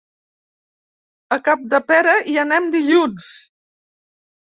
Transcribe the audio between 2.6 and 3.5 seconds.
dilluns.